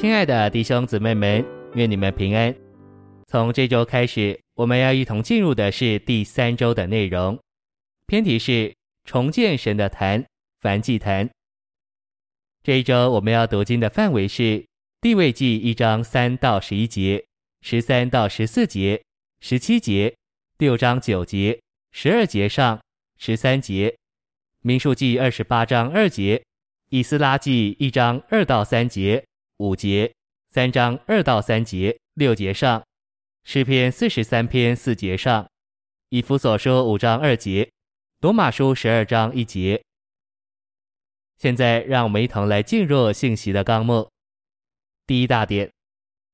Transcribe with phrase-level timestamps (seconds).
[0.00, 2.54] 亲爱的弟兄姊妹们，愿你们平安。
[3.26, 7.36] 从这周开始，我们要一同进入的是第三周的内容，
[8.06, 8.72] 篇题是
[9.04, 10.24] 重建神的坛，
[10.62, 11.28] 燔祭坛。
[12.62, 14.64] 这一周我们要读经的范围是
[15.00, 17.24] 地位记一章三到十一节、
[17.62, 19.02] 十三到十四节、
[19.40, 20.14] 十七节、
[20.58, 21.60] 六章九节、
[21.90, 22.78] 十二节上、
[23.18, 23.96] 十三节。
[24.62, 26.40] 民数记二十八章二节，
[26.90, 29.24] 以斯拉记一章二到三节，
[29.58, 30.14] 五节，
[30.50, 32.84] 三章二到三节，六节上，
[33.42, 35.48] 诗篇四十三篇四节上，
[36.10, 37.68] 以弗所说五章二节，
[38.20, 39.82] 罗马书十二章一节。
[41.38, 44.08] 现在让我们一同来进入信息的纲目。
[45.08, 45.68] 第一大点，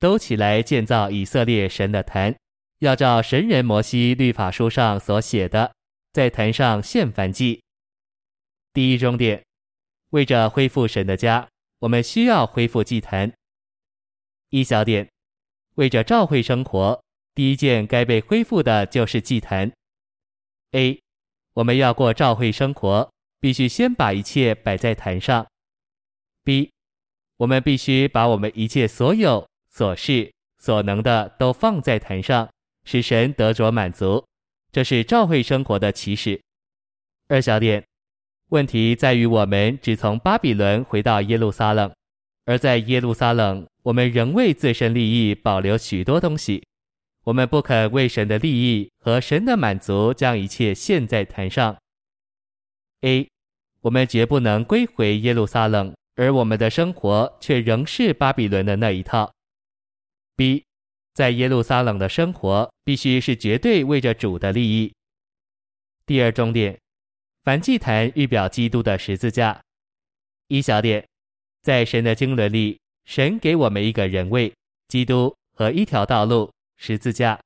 [0.00, 2.34] 都起来建造以色列神的坛，
[2.80, 5.72] 要照神人摩西律法书上所写的，
[6.12, 7.62] 在坛上献燔祭。
[8.72, 9.44] 第一终点，
[10.10, 11.48] 为着恢复神的家，
[11.82, 13.32] 我们需要恢复祭坛。
[14.50, 15.08] 一小点，
[15.74, 17.02] 为着召会生活，
[17.34, 19.72] 第一件该被恢复的就是祭坛。
[20.70, 21.00] A，
[21.54, 25.44] 我们要过召会生活，必须先把一切摆在坛上。
[26.44, 26.70] B，
[27.38, 32.48] 我们必须把我们一切所有、所事、所能的都放在坛上，
[32.84, 34.24] 使神得着满足。
[34.70, 36.40] 这是召会生活的起始。
[37.26, 37.84] 二小点。
[38.52, 41.90] 问题在于，我们只从巴比伦回到耶路撒冷，
[42.44, 46.62] 而在耶路撒冷，我们仍为自身利益保留许多东西。
[47.24, 51.74] 我们不肯为神的利益和神的满足将一切献在坛上。
[53.00, 53.26] A，
[53.80, 59.32] 我们绝不能归回耶路撒冷，而我们的生活却仍是巴比伦的那一套。
[60.36, 60.62] B，
[61.14, 64.92] 在耶路撒冷的生活必须是绝对为着主的利益。
[66.04, 66.81] 第二重点。
[67.44, 69.60] 凡祭坛预表基督的十字架。
[70.46, 71.04] 一小点，
[71.62, 74.52] 在神的经纶里，神给我们一个人位，
[74.86, 77.40] 基督和一条道路，十字架。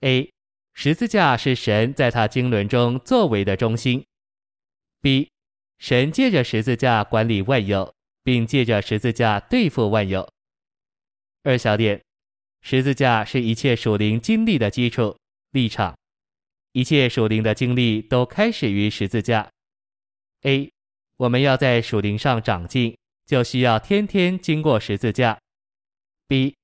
[0.00, 0.28] A，
[0.74, 4.04] 十字架是神在他经纶中作为的中心。
[5.00, 5.30] B，
[5.78, 7.94] 神借着十字架管理万有，
[8.24, 10.28] 并借着十字架对付万有。
[11.44, 12.02] 二小点，
[12.62, 15.16] 十字架是一切属灵经历的基础
[15.52, 15.96] 立场。
[16.78, 19.50] 一切属灵的经历都开始于十字架。
[20.42, 20.70] A，
[21.16, 22.96] 我们要在属灵上长进，
[23.26, 25.36] 就需要天天经过十字架。
[26.28, 26.54] B，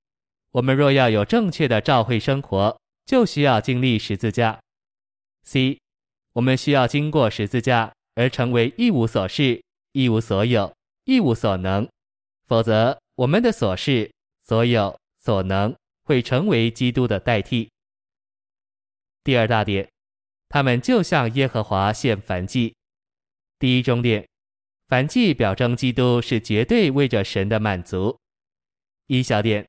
[0.52, 4.60] 我们若要有正确的照会生活，就需要经历十字架。
[5.42, 5.80] C，
[6.34, 9.60] 我们需要经过十字架而成为一无所事、
[9.90, 10.72] 一无所有、
[11.06, 11.88] 一无所能，
[12.46, 14.08] 否则我们的所事、
[14.44, 15.74] 所有、所能
[16.04, 17.68] 会成为基督的代替。
[19.24, 19.88] 第二大点。
[20.54, 22.76] 他们就向耶和华献燔祭。
[23.58, 24.24] 第一中点，
[24.88, 28.16] 燔祭表征基督是绝对为着神的满足。
[29.08, 29.66] 一小点，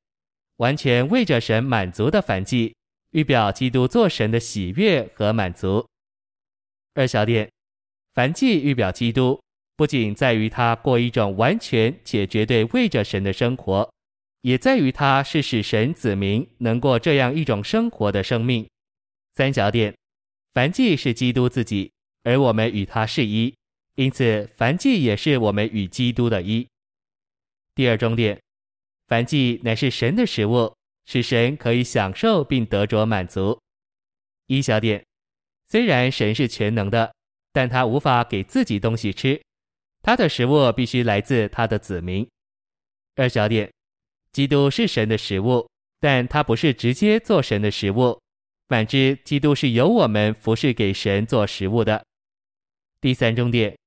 [0.58, 2.76] 完全为着神满足的燔祭，
[3.14, 5.84] 预表基督做神的喜悦和满足。
[6.94, 7.50] 二小点，
[8.14, 9.42] 燔祭预表基督，
[9.76, 13.92] 不仅在于他过一种完全且绝对为着神的生活，
[14.42, 18.70] 也在于他是使神子民能过这样一种生活的生命。
[19.34, 19.92] 三小点。
[20.56, 21.92] 凡祭是基督自己，
[22.24, 23.54] 而我们与他是一，
[23.96, 26.66] 因此凡祭也是我们与基督的一。
[27.76, 28.42] 第二重点，
[29.10, 30.74] 凡祭乃是神的食物，
[31.04, 33.60] 使神可以享受并得着满足。
[34.48, 35.06] 一小点，
[35.68, 37.14] 虽然神是全能的，
[37.52, 39.42] 但他无法给自己东西吃，
[40.04, 42.26] 他的食物必须来自他的子民。
[43.18, 43.70] 二小点，
[44.32, 45.68] 基督是神的食物，
[46.00, 48.18] 但他不是直接做神的食物。
[48.68, 52.04] 反之，基督是由我们服侍给神做食物的。
[53.00, 53.78] 第三重点，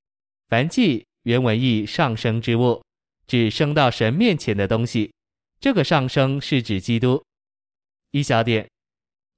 [0.49, 2.81] 燔祭原文意上升之物，
[3.27, 5.13] 指升到神面前的东西。
[5.61, 7.21] 这个上升是指基督。
[8.13, 8.69] 一小点，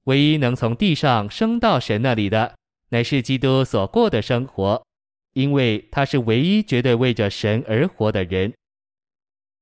[0.03, 2.55] 唯一能从地上升到神那里的，
[2.89, 4.85] 乃是基督所过的生活，
[5.33, 8.53] 因为他是唯一绝对为着神而活的人。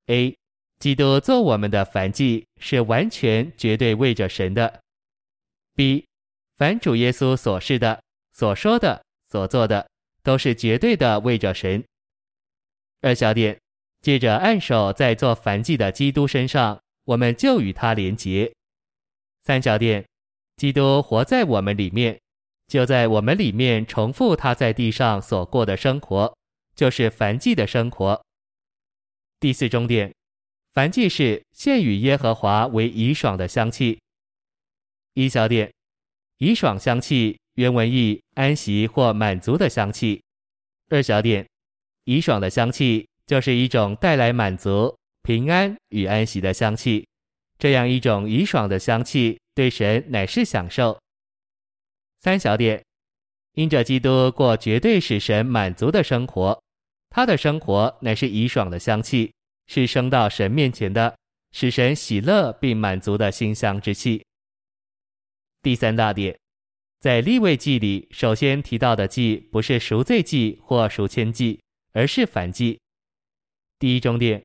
[0.07, 0.35] A，
[0.79, 4.81] 基督做我们的燔祭，是完全绝对为着神的。
[5.79, 6.05] B，
[6.57, 8.03] 凡主耶稣所示的、
[8.33, 9.89] 所说的、所做的，
[10.23, 11.81] 都是绝对的为着神。
[12.99, 13.57] 二小点，
[14.01, 18.53] 借着按手在做燔祭的基督身上，我们就与他连结。
[19.43, 20.05] 三小点，
[20.57, 22.19] 基督活在我们里面，
[22.67, 26.35] 就在我们里面重复他在地上所过的生活，
[26.75, 28.21] 就是燔祭的生活。
[29.39, 30.13] 第四重点，
[30.73, 33.97] 燔祭是献与耶和华为怡爽的香气。
[35.13, 35.71] 一小点，
[36.37, 40.21] 怡爽香气原文意安息或满足的香气。
[40.89, 41.47] 二小点，
[42.05, 47.05] 怡爽的香气就是一种带来满足、平安与安息的香气。
[47.57, 50.97] 这样一种怡爽的香气，对神乃是享受。
[52.21, 52.81] 三小点，
[53.53, 56.61] 因着基督过绝对使神满足的生活，
[57.09, 59.33] 他的生活乃是怡爽的香气，
[59.67, 61.17] 是升到神面前的，
[61.51, 64.23] 使神喜乐并满足的馨香之气。
[65.61, 66.39] 第三大点，
[66.99, 71.59] 在立位记里，首先提到的祭不是赎罪祭或赎愆祭，
[71.91, 72.79] 而是反祭。
[73.77, 74.41] 第一重点，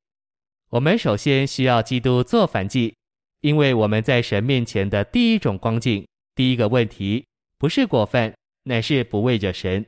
[0.70, 2.96] 我们首先需要基督做反祭，
[3.42, 7.24] 因为我们在神面前的第一种光景，第一个问题。
[7.56, 8.34] 不是过犯，
[8.64, 9.86] 乃是不为着神。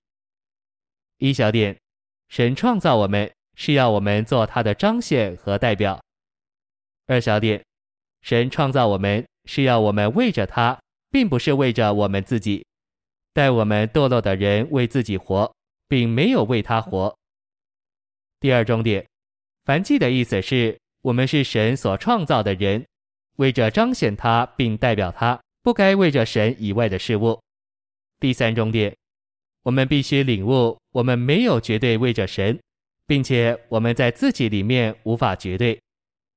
[1.18, 1.76] 一小点，
[2.28, 6.00] 神创造我们是要我们做他的彰显和代表。
[7.06, 7.62] 二小点，
[8.22, 10.78] 神创造我们是要我们为着他，
[11.16, 12.62] 并不是为着我们自己。
[13.32, 15.50] 待我们堕落的人为自己活，
[15.88, 17.16] 并没有为他活。
[18.38, 19.02] 第二重点，
[19.64, 22.84] 凡祭的意思是我们是神所创造的人，
[23.36, 27.40] 为着彰显他并代表他，不该为着神以外的事物。
[28.20, 28.94] 第三重点，
[29.62, 32.60] 我们必须领悟，我们没有绝对为着神，
[33.06, 35.80] 并且我们在自己里面无法绝对，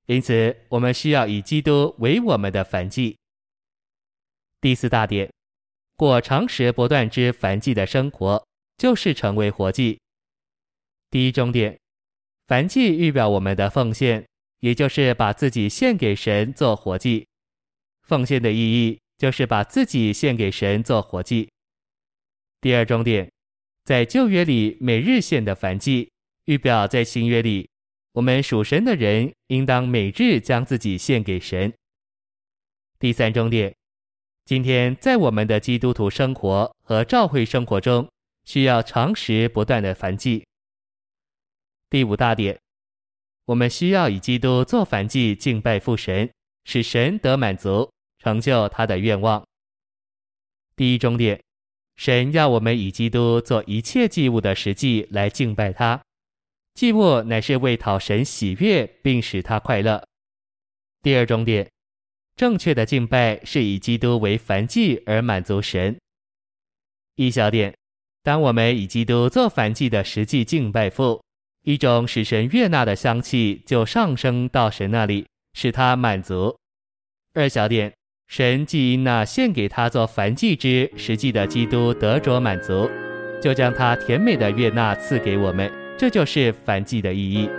[0.06, 3.19] 因此我们需要以基督为我们的凡祭。
[4.62, 5.32] 第四大点，
[5.96, 8.46] 过长时不断之燔祭的生活，
[8.78, 9.98] 就是成为活祭。
[11.10, 11.80] 第一重点，
[12.46, 14.28] 燔祭预表我们的奉献，
[14.60, 17.26] 也就是把自己献给神做活祭。
[18.04, 21.50] 奉献的意义就是把自己献给神做活祭。
[22.60, 23.32] 第二重点，
[23.86, 26.12] 在旧约里每日献的燔祭，
[26.46, 27.70] 预表在新约里，
[28.12, 31.74] 我们属神的人应当每日将自己献给神。
[33.00, 33.74] 第三重点，
[34.50, 38.10] 今天在我们的基督徒生活和教会生活中，
[38.46, 40.44] 需要常时不断的燔祭。
[41.88, 42.60] 第五大点，
[43.46, 46.28] 我们需要以基督做燔祭敬拜父神，
[46.64, 49.46] 使神得满足，成就他的愿望。
[50.76, 51.40] 第一重点。
[51.96, 56.02] 神要我们以基督做一切祭物的实际来敬拜他，
[56.74, 60.04] 祭物乃是为讨神喜悦，并使他快乐。
[61.04, 61.70] 第二重点，
[62.40, 65.98] 正确的敬拜是以基督为燔祭而满足神。
[67.18, 67.76] 一小点，
[68.24, 71.22] 当我们以基督做燔祭的实际敬拜父，
[71.66, 76.56] 一种使神悦纳的香气就上升到神那里，使他满足。
[77.34, 77.92] 二小点。
[78.30, 82.90] 神既因那献给他做燔祭之实际的基督得着满足，
[83.42, 87.50] 就将他甜美的悦纳赐给我们，这就是燔祭的意义。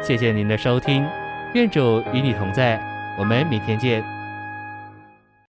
[0.00, 1.04] 谢谢您的收听，
[1.54, 2.78] 愿主与你同在，
[3.16, 4.15] 我们明天见。